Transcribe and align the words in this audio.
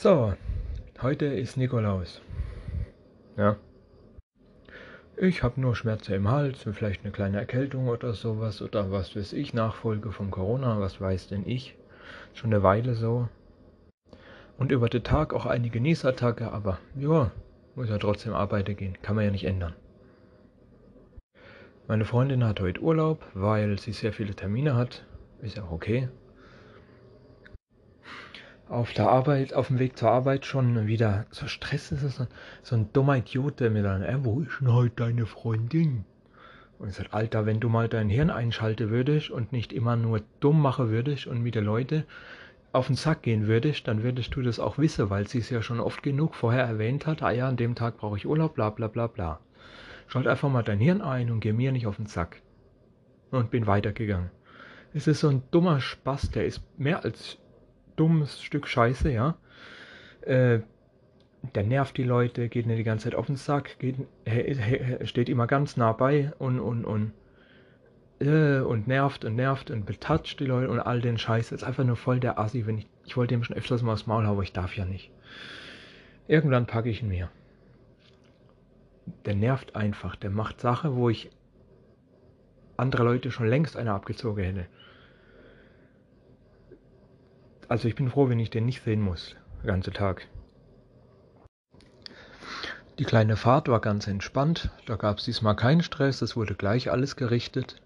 So, 0.00 0.32
heute 1.02 1.24
ist 1.24 1.56
Nikolaus. 1.56 2.22
Ja. 3.36 3.56
Ich 5.16 5.42
habe 5.42 5.60
nur 5.60 5.74
Schmerzen 5.74 6.12
im 6.12 6.30
Hals 6.30 6.64
und 6.66 6.74
vielleicht 6.74 7.02
eine 7.02 7.10
kleine 7.10 7.38
Erkältung 7.38 7.88
oder 7.88 8.12
sowas 8.12 8.62
oder 8.62 8.92
was 8.92 9.16
weiß 9.16 9.32
ich, 9.32 9.54
Nachfolge 9.54 10.12
vom 10.12 10.30
Corona, 10.30 10.78
was 10.78 11.00
weiß 11.00 11.26
denn 11.26 11.44
ich. 11.44 11.76
Schon 12.32 12.52
eine 12.52 12.62
Weile 12.62 12.94
so. 12.94 13.28
Und 14.56 14.70
über 14.70 14.88
den 14.88 15.02
Tag 15.02 15.34
auch 15.34 15.46
einige 15.46 15.80
Niesattacke, 15.80 16.52
aber 16.52 16.78
ja, 16.94 17.32
muss 17.74 17.88
ja 17.88 17.98
trotzdem 17.98 18.34
arbeiten 18.34 18.76
gehen, 18.76 18.98
kann 19.02 19.16
man 19.16 19.24
ja 19.24 19.32
nicht 19.32 19.46
ändern. 19.46 19.74
Meine 21.88 22.04
Freundin 22.04 22.44
hat 22.44 22.60
heute 22.60 22.80
Urlaub, 22.80 23.20
weil 23.34 23.80
sie 23.80 23.90
sehr 23.90 24.12
viele 24.12 24.36
Termine 24.36 24.76
hat. 24.76 25.04
Ist 25.42 25.56
ja 25.56 25.64
auch 25.64 25.72
okay 25.72 26.08
auf 28.68 28.92
der 28.92 29.08
Arbeit, 29.08 29.54
auf 29.54 29.68
dem 29.68 29.78
Weg 29.78 29.96
zur 29.96 30.10
Arbeit 30.10 30.44
schon 30.44 30.86
wieder 30.86 31.26
so 31.30 31.46
Stress 31.46 31.90
ist. 31.92 32.02
So, 32.02 32.26
so 32.62 32.76
ein 32.76 32.92
dummer 32.92 33.16
Idiot, 33.16 33.60
der 33.60 33.70
mir 33.70 33.82
dann, 33.82 34.02
äh, 34.02 34.18
wo 34.22 34.40
ist 34.40 34.60
denn 34.60 34.72
heute 34.72 34.96
deine 34.96 35.26
Freundin? 35.26 36.04
Und 36.78 36.90
ich 36.90 36.94
sage, 36.94 37.12
Alter, 37.12 37.46
wenn 37.46 37.60
du 37.60 37.68
mal 37.68 37.88
dein 37.88 38.08
Hirn 38.08 38.30
einschalten 38.30 38.90
würdest 38.90 39.30
und 39.30 39.52
nicht 39.52 39.72
immer 39.72 39.96
nur 39.96 40.20
dumm 40.40 40.60
machen 40.60 40.90
würdest 40.90 41.26
und 41.26 41.42
mit 41.42 41.54
den 41.54 41.64
Leuten 41.64 42.04
auf 42.72 42.86
den 42.86 42.96
Sack 42.96 43.22
gehen 43.22 43.46
würdest, 43.46 43.88
dann 43.88 44.02
würdest 44.02 44.34
du 44.36 44.42
das 44.42 44.60
auch 44.60 44.78
wissen, 44.78 45.10
weil 45.10 45.26
sie 45.26 45.38
es 45.38 45.50
ja 45.50 45.62
schon 45.62 45.80
oft 45.80 46.02
genug 46.02 46.34
vorher 46.34 46.64
erwähnt 46.64 47.06
hat, 47.06 47.22
ah 47.22 47.30
ja, 47.30 47.48
an 47.48 47.56
dem 47.56 47.74
Tag 47.74 47.96
brauche 47.96 48.16
ich 48.16 48.26
Urlaub, 48.26 48.54
bla 48.54 48.70
bla 48.70 48.86
bla 48.86 49.06
bla. 49.06 49.40
Schalt 50.06 50.26
einfach 50.26 50.48
mal 50.50 50.62
dein 50.62 50.78
Hirn 50.78 51.02
ein 51.02 51.30
und 51.30 51.40
geh 51.40 51.52
mir 51.52 51.72
nicht 51.72 51.86
auf 51.86 51.96
den 51.96 52.06
Sack. 52.06 52.42
Und 53.30 53.50
bin 53.50 53.66
weitergegangen. 53.66 54.30
Es 54.94 55.06
ist 55.06 55.20
so 55.20 55.28
ein 55.28 55.42
dummer 55.50 55.80
Spaß, 55.80 56.30
der 56.30 56.46
ist 56.46 56.62
mehr 56.78 57.04
als 57.04 57.38
dummes 57.98 58.42
Stück 58.42 58.66
Scheiße, 58.66 59.10
ja. 59.10 59.36
Äh, 60.22 60.60
der 61.54 61.62
nervt 61.62 61.96
die 61.96 62.04
Leute, 62.04 62.48
geht 62.48 62.66
nicht 62.66 62.78
die 62.78 62.84
ganze 62.84 63.04
Zeit 63.04 63.14
auf 63.14 63.26
den 63.26 63.36
Sack, 63.36 63.78
geht, 63.78 63.96
steht 65.02 65.28
immer 65.28 65.46
ganz 65.46 65.76
nah 65.76 65.92
bei 65.92 66.32
und, 66.38 66.60
und, 66.60 66.84
und, 66.84 67.12
äh, 68.20 68.60
und 68.60 68.88
nervt 68.88 69.24
und 69.24 69.36
nervt 69.36 69.70
und 69.70 69.86
betatscht 69.86 70.40
die 70.40 70.46
Leute 70.46 70.70
und 70.70 70.80
all 70.80 71.00
den 71.00 71.18
Scheiß. 71.18 71.52
Ist 71.52 71.64
einfach 71.64 71.84
nur 71.84 71.96
voll 71.96 72.20
der 72.20 72.38
Assi, 72.38 72.66
wenn 72.66 72.78
ich, 72.78 72.86
ich 73.04 73.16
wollte 73.16 73.34
ihm 73.34 73.44
schon 73.44 73.56
öfters 73.56 73.82
mal 73.82 73.92
aufs 73.92 74.06
Maul 74.06 74.24
hauen, 74.24 74.32
aber 74.32 74.42
ich 74.42 74.52
darf 74.52 74.76
ja 74.76 74.84
nicht. 74.84 75.10
Irgendwann 76.26 76.66
packe 76.66 76.90
ich 76.90 77.02
ihn 77.02 77.08
mir. 77.08 77.30
Der 79.24 79.34
nervt 79.34 79.74
einfach, 79.74 80.16
der 80.16 80.30
macht 80.30 80.60
Sache, 80.60 80.94
wo 80.94 81.08
ich 81.08 81.30
andere 82.76 83.04
Leute 83.04 83.30
schon 83.30 83.48
längst 83.48 83.76
einer 83.76 83.94
abgezogen 83.94 84.44
hätte. 84.44 84.66
Also 87.68 87.86
ich 87.86 87.94
bin 87.94 88.10
froh, 88.10 88.30
wenn 88.30 88.40
ich 88.40 88.48
den 88.50 88.64
nicht 88.64 88.82
sehen 88.82 89.02
muss, 89.02 89.36
den 89.62 89.66
ganzen 89.66 89.92
Tag. 89.92 90.26
Die 92.98 93.04
kleine 93.04 93.36
Fahrt 93.36 93.68
war 93.68 93.80
ganz 93.80 94.08
entspannt, 94.08 94.70
da 94.86 94.96
gab 94.96 95.18
es 95.18 95.24
diesmal 95.24 95.54
keinen 95.54 95.82
Stress, 95.82 96.22
es 96.22 96.34
wurde 96.34 96.54
gleich 96.54 96.90
alles 96.90 97.14
gerichtet. 97.14 97.80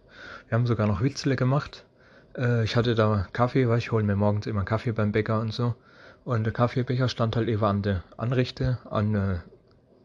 Wir 0.49 0.57
haben 0.57 0.67
sogar 0.67 0.87
noch 0.87 1.03
Witzle 1.03 1.37
gemacht. 1.37 1.85
Äh, 2.37 2.65
ich 2.65 2.77
hatte 2.77 2.95
da 2.95 3.27
Kaffee, 3.33 3.69
weil 3.69 3.79
ich 3.79 3.93
hole 3.93 4.05
mir 4.05 4.17
morgens 4.17 4.47
immer 4.47 4.65
Kaffee 4.65 4.93
beim 4.93 5.13
Bäcker 5.13 5.41
und 5.41 5.53
so. 5.53 5.75
Und 6.25 6.45
der 6.45 6.53
Kaffeebecher 6.53 7.09
stand 7.09 7.35
halt 7.37 7.49
eben 7.49 7.65
an 7.65 7.83
der 7.83 8.05
Anrichte, 8.17 8.79
an 8.89 9.15
äh, 9.15 9.39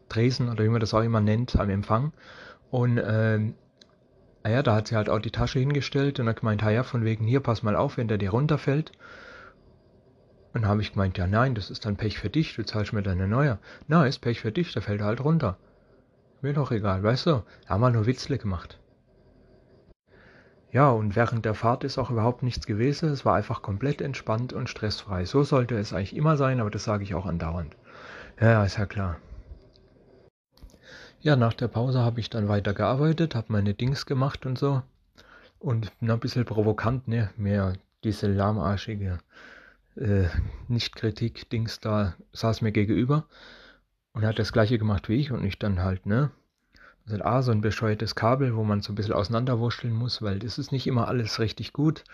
Tresen 0.08 0.50
oder 0.50 0.64
wie 0.64 0.68
man 0.68 0.80
das 0.80 0.92
auch 0.92 1.02
immer 1.02 1.20
nennt, 1.20 1.56
am 1.56 1.70
Empfang. 1.70 2.12
Und 2.70 2.98
äh, 2.98 3.38
naja, 4.44 4.62
da 4.62 4.74
hat 4.74 4.88
sie 4.88 4.96
halt 4.96 5.08
auch 5.08 5.20
die 5.20 5.30
Tasche 5.30 5.60
hingestellt 5.60 6.18
und 6.20 6.28
hat 6.28 6.40
gemeint, 6.40 6.62
ja, 6.62 6.82
von 6.82 7.04
wegen 7.04 7.26
hier, 7.26 7.40
pass 7.40 7.62
mal 7.62 7.76
auf, 7.76 7.96
wenn 7.96 8.08
der 8.08 8.18
dir 8.18 8.30
runterfällt. 8.30 8.92
Und 10.54 10.66
habe 10.66 10.80
ich 10.80 10.92
gemeint, 10.92 11.18
ja 11.18 11.26
nein, 11.26 11.54
das 11.54 11.70
ist 11.70 11.84
dann 11.84 11.96
Pech 11.96 12.18
für 12.18 12.30
dich, 12.30 12.54
du 12.56 12.64
zahlst 12.64 12.92
mir 12.92 13.02
deine 13.02 13.28
neue. 13.28 13.58
Na, 13.86 14.06
ist 14.06 14.20
Pech 14.20 14.40
für 14.40 14.52
dich, 14.52 14.72
da 14.72 14.80
fällt 14.80 15.00
er 15.00 15.06
halt 15.06 15.22
runter. 15.22 15.56
Mir 16.40 16.52
doch 16.52 16.70
egal, 16.70 17.02
weißt 17.02 17.26
du, 17.26 17.42
haben 17.66 17.80
wir 17.80 17.90
nur 17.90 18.06
Witzle 18.06 18.38
gemacht. 18.38 18.78
Ja, 20.70 20.90
und 20.90 21.16
während 21.16 21.44
der 21.44 21.54
Fahrt 21.54 21.82
ist 21.82 21.98
auch 21.98 22.10
überhaupt 22.10 22.42
nichts 22.42 22.66
gewesen, 22.66 23.08
es 23.08 23.24
war 23.24 23.34
einfach 23.34 23.62
komplett 23.62 24.00
entspannt 24.02 24.52
und 24.52 24.68
stressfrei. 24.68 25.24
So 25.24 25.42
sollte 25.42 25.76
es 25.78 25.92
eigentlich 25.92 26.14
immer 26.14 26.36
sein, 26.36 26.60
aber 26.60 26.70
das 26.70 26.84
sage 26.84 27.04
ich 27.04 27.14
auch 27.14 27.26
andauernd. 27.26 27.74
Ja, 28.40 28.64
ist 28.64 28.76
ja 28.76 28.86
klar. 28.86 29.16
Ja, 31.20 31.36
nach 31.36 31.54
der 31.54 31.68
Pause 31.68 32.00
habe 32.00 32.20
ich 32.20 32.30
dann 32.30 32.48
weiter 32.48 32.74
gearbeitet, 32.74 33.34
habe 33.34 33.52
meine 33.52 33.74
Dings 33.74 34.06
gemacht 34.06 34.46
und 34.46 34.58
so. 34.58 34.82
Und 35.58 35.90
na, 36.00 36.14
ein 36.14 36.20
bisschen 36.20 36.44
provokant, 36.44 37.08
ne, 37.08 37.30
mehr 37.36 37.72
diese 38.04 38.28
lahmarschige 38.28 39.18
äh, 39.98 40.28
Nicht-Kritik-Dings 40.68 41.80
da 41.80 42.14
saß 42.32 42.62
mir 42.62 42.72
gegenüber 42.72 43.26
und 44.12 44.24
hat 44.24 44.38
das 44.38 44.52
gleiche 44.52 44.78
gemacht 44.78 45.08
wie 45.08 45.16
ich 45.16 45.32
und 45.32 45.44
ich 45.44 45.58
dann 45.58 45.82
halt, 45.82 46.06
ne? 46.06 46.30
Also 47.06 47.24
A, 47.24 47.42
so 47.42 47.52
ein 47.52 47.62
bescheuertes 47.62 48.14
Kabel, 48.14 48.54
wo 48.54 48.64
man 48.64 48.82
so 48.82 48.92
ein 48.92 48.94
bisschen 48.94 49.14
auseinanderwurschteln 49.14 49.94
muss, 49.94 50.20
weil 50.20 50.38
das 50.38 50.58
ist 50.58 50.72
nicht 50.72 50.86
immer 50.86 51.08
alles 51.08 51.38
richtig 51.40 51.72
gut, 51.72 52.04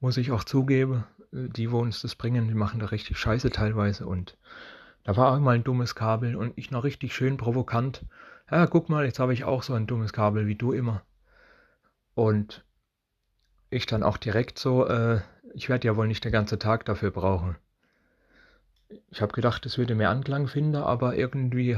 muss 0.00 0.16
ich 0.16 0.30
auch 0.30 0.44
zugeben. 0.44 1.04
Äh, 1.32 1.48
die, 1.48 1.70
wo 1.70 1.78
uns 1.80 2.00
das 2.02 2.14
bringen, 2.14 2.48
die 2.48 2.54
machen 2.54 2.80
da 2.80 2.86
richtig 2.86 3.18
scheiße 3.18 3.50
teilweise 3.50 4.06
und 4.06 4.36
da 5.04 5.16
war 5.16 5.32
auch 5.32 5.40
mal 5.40 5.54
ein 5.54 5.64
dummes 5.64 5.94
Kabel 5.94 6.36
und 6.36 6.52
ich 6.56 6.70
noch 6.70 6.84
richtig 6.84 7.14
schön 7.14 7.36
provokant. 7.36 8.04
Ja, 8.50 8.66
guck 8.66 8.88
mal, 8.88 9.04
jetzt 9.04 9.18
habe 9.18 9.32
ich 9.32 9.44
auch 9.44 9.62
so 9.62 9.74
ein 9.74 9.86
dummes 9.86 10.12
Kabel 10.12 10.46
wie 10.46 10.54
du 10.54 10.72
immer. 10.72 11.02
Und 12.14 12.64
ich 13.70 13.86
dann 13.86 14.02
auch 14.02 14.16
direkt 14.16 14.58
so, 14.58 14.86
äh, 14.86 15.20
ich 15.54 15.68
werde 15.68 15.86
ja 15.86 15.96
wohl 15.96 16.08
nicht 16.08 16.24
den 16.24 16.32
ganzen 16.32 16.58
Tag 16.58 16.84
dafür 16.84 17.10
brauchen. 17.10 17.56
Ich 19.10 19.20
habe 19.20 19.32
gedacht, 19.32 19.66
es 19.66 19.76
würde 19.76 19.94
mehr 19.94 20.10
Anklang 20.10 20.48
finden, 20.48 20.76
aber 20.76 21.16
irgendwie 21.16 21.76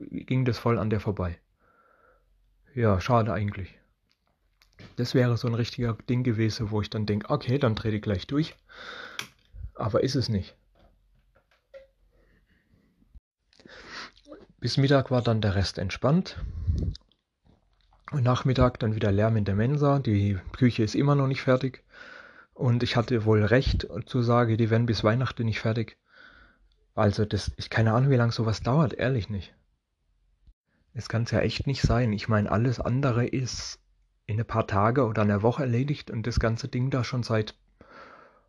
ging 0.00 0.44
das 0.44 0.58
voll 0.58 0.78
an 0.78 0.90
der 0.90 1.00
vorbei. 1.00 1.38
Ja, 2.74 3.00
schade 3.00 3.32
eigentlich. 3.32 3.78
Das 4.96 5.14
wäre 5.14 5.36
so 5.36 5.48
ein 5.48 5.54
richtiger 5.54 5.94
Ding 6.08 6.22
gewesen, 6.22 6.70
wo 6.70 6.80
ich 6.80 6.90
dann 6.90 7.06
denke, 7.06 7.30
okay, 7.30 7.58
dann 7.58 7.76
trete 7.76 7.96
ich 7.96 8.02
gleich 8.02 8.26
durch. 8.26 8.54
Aber 9.74 10.02
ist 10.02 10.16
es 10.16 10.28
nicht. 10.28 10.56
Bis 14.60 14.76
Mittag 14.76 15.10
war 15.10 15.22
dann 15.22 15.40
der 15.40 15.54
Rest 15.54 15.78
entspannt. 15.78 16.36
Und 18.10 18.24
Nachmittag 18.24 18.80
dann 18.80 18.94
wieder 18.94 19.12
Lärm 19.12 19.36
in 19.36 19.44
der 19.44 19.54
Mensa. 19.54 19.98
Die 20.00 20.38
Küche 20.52 20.82
ist 20.82 20.96
immer 20.96 21.14
noch 21.14 21.28
nicht 21.28 21.42
fertig. 21.42 21.84
Und 22.58 22.82
ich 22.82 22.96
hatte 22.96 23.24
wohl 23.24 23.44
recht 23.44 23.86
zu 24.06 24.20
sagen, 24.20 24.56
die 24.56 24.68
werden 24.68 24.86
bis 24.86 25.04
Weihnachten 25.04 25.44
nicht 25.44 25.60
fertig. 25.60 25.96
Also 26.96 27.24
das, 27.24 27.52
ich 27.56 27.70
keine 27.70 27.92
Ahnung, 27.92 28.10
wie 28.10 28.16
lange 28.16 28.32
sowas 28.32 28.62
dauert, 28.62 28.94
ehrlich 28.94 29.30
nicht. 29.30 29.54
Es 30.92 31.08
kann 31.08 31.22
es 31.22 31.30
ja 31.30 31.38
echt 31.38 31.68
nicht 31.68 31.82
sein. 31.82 32.12
Ich 32.12 32.28
meine, 32.28 32.50
alles 32.50 32.80
andere 32.80 33.24
ist 33.24 33.78
in 34.26 34.40
ein 34.40 34.44
paar 34.44 34.66
Tage 34.66 35.06
oder 35.06 35.22
einer 35.22 35.42
Woche 35.42 35.62
erledigt 35.62 36.10
und 36.10 36.26
das 36.26 36.40
ganze 36.40 36.66
Ding 36.66 36.90
da 36.90 37.04
schon 37.04 37.22
seit, 37.22 37.54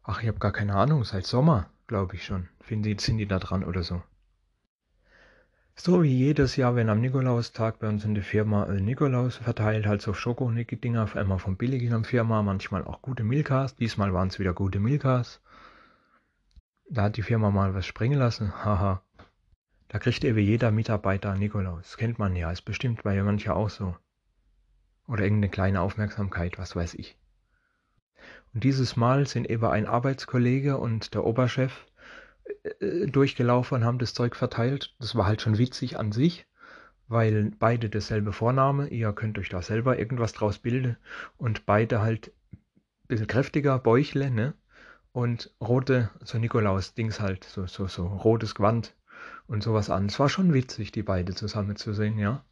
ach, 0.02 0.24
ich 0.24 0.28
habe 0.28 0.40
gar 0.40 0.54
keine 0.54 0.74
Ahnung, 0.74 1.04
seit 1.04 1.28
Sommer, 1.28 1.70
glaube 1.86 2.16
ich 2.16 2.26
schon. 2.26 2.50
Finden 2.62 2.86
die, 2.86 2.98
sind 3.00 3.20
die 3.20 3.28
da 3.28 3.38
dran 3.38 3.64
oder 3.64 3.84
so. 3.84 4.02
So 5.82 6.04
wie 6.04 6.14
jedes 6.14 6.58
Jahr, 6.58 6.76
wenn 6.76 6.90
am 6.90 7.00
Nikolaustag 7.00 7.80
bei 7.80 7.88
uns 7.88 8.04
in 8.04 8.14
der 8.14 8.24
Firma 8.26 8.66
Nikolaus 8.66 9.38
verteilt, 9.38 9.88
halt 9.88 10.02
so 10.02 10.14
Schoko-Dinger, 10.14 11.16
einmal 11.16 11.40
von 11.40 11.56
billigen 11.56 12.04
Firma, 12.04 12.44
manchmal 12.44 12.84
auch 12.84 13.02
gute 13.02 13.24
Milkas. 13.24 13.78
Diesmal 13.78 14.14
waren 14.14 14.28
es 14.28 14.40
wieder 14.40 14.52
gute 14.52 14.82
Milkas. 14.82 15.40
Da 16.90 17.04
hat 17.04 17.16
die 17.16 17.22
Firma 17.22 17.50
mal 17.50 17.76
was 17.76 17.86
springen 17.86 18.20
lassen, 18.20 18.52
haha. 18.66 19.02
Da 19.88 20.00
kriegt 20.00 20.26
eben 20.26 20.40
jeder 20.40 20.72
Mitarbeiter 20.72 21.34
Nikolaus. 21.36 21.96
Kennt 21.96 22.20
man 22.20 22.36
ja, 22.36 22.52
ist 22.52 22.64
bestimmt 22.64 23.04
bei 23.04 23.24
mancher 23.24 23.56
auch 23.56 23.70
so. 23.70 23.96
Oder 25.08 25.24
irgendeine 25.24 25.50
kleine 25.50 25.80
Aufmerksamkeit, 25.80 26.60
was 26.60 26.76
weiß 26.76 26.96
ich. 26.96 27.18
Und 28.54 28.66
dieses 28.66 28.98
Mal 28.98 29.28
sind 29.28 29.50
eben 29.50 29.64
ein 29.64 29.86
Arbeitskollege 29.86 30.76
und 30.76 31.14
der 31.14 31.24
Oberchef 31.24 31.86
durchgelaufen 33.08 33.78
und 33.78 33.86
haben 33.86 34.00
das 34.00 34.14
Zeug 34.14 34.36
verteilt. 34.36 34.96
Das 35.00 35.16
war 35.16 35.26
halt 35.26 35.42
schon 35.42 35.58
witzig 35.58 35.98
an 35.98 36.12
sich, 36.12 36.48
weil 37.08 37.52
beide 37.58 37.90
dasselbe 37.90 38.34
Vorname, 38.34 38.88
ihr 38.88 39.12
könnt 39.14 39.38
euch 39.38 39.50
da 39.50 39.62
selber 39.62 39.98
irgendwas 39.98 40.34
draus 40.34 40.60
bilden 40.60 40.98
und 41.38 41.66
beide 41.66 42.02
halt 42.02 42.32
ein 42.54 43.08
bisschen 43.08 43.28
kräftiger, 43.28 43.80
Bäuchle, 43.80 44.32
ne? 44.32 44.54
Und 45.12 45.54
rote, 45.60 46.12
so 46.24 46.38
Nikolaus-Dings 46.38 47.20
halt, 47.20 47.44
so, 47.44 47.66
so, 47.66 47.88
so 47.88 48.06
rotes 48.06 48.54
Gewand 48.54 48.96
und 49.48 49.64
sowas 49.64 49.90
an. 49.90 50.06
Es 50.06 50.20
war 50.20 50.30
schon 50.30 50.54
witzig, 50.54 50.92
die 50.92 51.02
beide 51.02 51.34
zusammen 51.34 51.76
zu 51.76 51.94
sehen, 51.94 52.20
ja. 52.20 52.46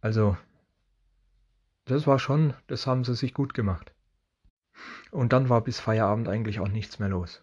Also, 0.00 0.36
das 1.86 2.06
war 2.06 2.18
schon, 2.18 2.54
das 2.68 2.86
haben 2.86 3.04
sie 3.04 3.14
sich 3.14 3.34
gut 3.34 3.52
gemacht. 3.52 3.92
Und 5.10 5.32
dann 5.32 5.48
war 5.48 5.62
bis 5.62 5.80
Feierabend 5.80 6.28
eigentlich 6.28 6.60
auch 6.60 6.68
nichts 6.68 6.98
mehr 6.98 7.08
los. 7.08 7.42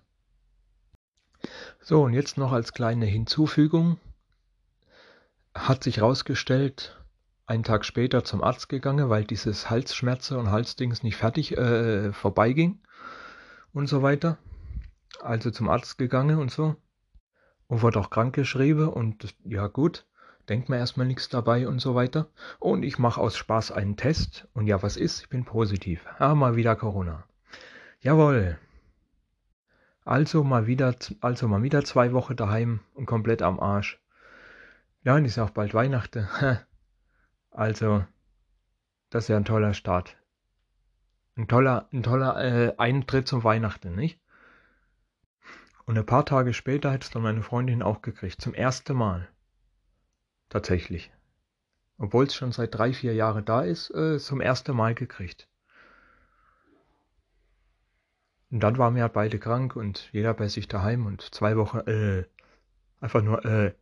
So, 1.81 2.03
und 2.03 2.13
jetzt 2.13 2.37
noch 2.37 2.51
als 2.51 2.73
kleine 2.73 3.05
Hinzufügung. 3.05 3.99
Hat 5.53 5.83
sich 5.83 5.97
herausgestellt, 5.97 6.97
einen 7.45 7.63
Tag 7.63 7.85
später 7.85 8.23
zum 8.23 8.43
Arzt 8.43 8.69
gegangen, 8.69 9.09
weil 9.09 9.23
dieses 9.25 9.69
Halsschmerze 9.69 10.37
und 10.37 10.49
Halsdings 10.51 11.03
nicht 11.03 11.17
fertig 11.17 11.57
äh, 11.57 12.11
vorbeiging 12.13 12.79
und 13.73 13.87
so 13.87 14.01
weiter. 14.01 14.37
Also 15.21 15.51
zum 15.51 15.69
Arzt 15.69 15.97
gegangen 15.97 16.39
und 16.39 16.51
so. 16.51 16.75
und 17.67 17.81
wurde 17.81 17.99
auch 17.99 18.09
krank 18.09 18.35
geschrieben 18.35 18.89
und 18.89 19.35
ja 19.45 19.67
gut, 19.67 20.05
denkt 20.49 20.69
man 20.69 20.79
erstmal 20.79 21.07
nichts 21.07 21.29
dabei 21.29 21.67
und 21.67 21.79
so 21.79 21.95
weiter. 21.95 22.27
Und 22.59 22.83
ich 22.83 22.99
mache 22.99 23.19
aus 23.19 23.35
Spaß 23.35 23.71
einen 23.71 23.97
Test 23.97 24.47
und 24.53 24.67
ja, 24.67 24.81
was 24.83 24.97
ist? 24.97 25.21
Ich 25.21 25.29
bin 25.29 25.45
positiv. 25.45 26.05
Ah, 26.19 26.35
mal 26.35 26.55
wieder 26.55 26.75
Corona. 26.75 27.23
Jawohl. 28.01 28.57
Also 30.05 30.43
mal 30.43 30.67
wieder, 30.67 30.95
also 31.21 31.47
mal 31.47 31.63
wieder 31.63 31.83
zwei 31.85 32.11
Wochen 32.13 32.35
daheim 32.35 32.81
und 32.93 33.05
komplett 33.05 33.41
am 33.41 33.59
Arsch. 33.59 34.01
Ja, 35.03 35.15
und 35.15 35.25
ist 35.25 35.39
auch 35.39 35.51
bald 35.51 35.73
Weihnachten. 35.73 36.27
Also, 37.55 38.03
das 39.11 39.25
ist 39.25 39.27
ja 39.27 39.37
ein 39.37 39.45
toller 39.45 39.75
Start. 39.75 40.17
Ein 41.35 41.47
toller, 41.47 41.87
ein 41.93 42.01
toller 42.01 42.43
äh, 42.43 42.73
Eintritt 42.79 43.27
zum 43.27 43.43
Weihnachten, 43.43 43.93
nicht? 43.93 44.19
Und 45.85 45.95
ein 45.95 46.05
paar 46.07 46.25
Tage 46.25 46.53
später 46.55 46.91
hat 46.91 47.03
es 47.03 47.11
dann 47.11 47.21
meine 47.21 47.43
Freundin 47.43 47.83
auch 47.83 48.01
gekriegt. 48.01 48.41
Zum 48.41 48.55
ersten 48.55 48.97
Mal. 48.97 49.29
Tatsächlich. 50.49 51.11
Obwohl 51.99 52.25
es 52.25 52.33
schon 52.33 52.51
seit 52.51 52.73
drei, 52.73 52.91
vier 52.91 53.13
Jahren 53.13 53.45
da 53.45 53.61
ist, 53.61 53.91
äh, 53.91 54.17
zum 54.17 54.41
ersten 54.41 54.75
Mal 54.75 54.95
gekriegt. 54.95 55.47
Und 58.53 58.59
dann 58.59 58.77
waren 58.77 58.93
wir 58.93 59.01
halt 59.01 59.13
beide 59.13 59.39
krank 59.39 59.75
und 59.75 60.09
jeder 60.11 60.35
bei 60.35 60.47
sich 60.47 60.67
daheim 60.67 61.07
und 61.07 61.33
zwei 61.33 61.57
Wochen, 61.57 61.79
äh, 61.89 62.23
einfach 63.01 63.23
nur, 63.23 63.43
äh, 63.45 63.73